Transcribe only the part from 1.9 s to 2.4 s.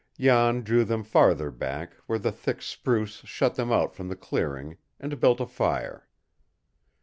where the